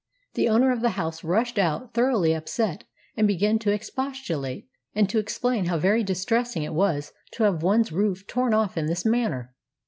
The 0.33 0.49
owner 0.49 0.71
of 0.71 0.81
the 0.81 0.97
house 0.97 1.23
rushed 1.23 1.59
out 1.59 1.93
thoroughly 1.93 2.33
upset 2.33 2.85
and 3.15 3.27
began 3.27 3.59
to 3.59 3.71
expostulate, 3.71 4.67
and 4.95 5.07
to 5.11 5.19
explain 5.19 5.65
how 5.65 5.77
very 5.77 6.03
distressing 6.03 6.63
it 6.63 6.73
was 6.73 7.13
to 7.33 7.43
have 7.43 7.61
one's 7.61 7.91
roof 7.91 8.25
torn 8.25 8.51
off 8.55 8.77
in 8.79 8.87
this 8.87 9.05
manner. 9.05 9.53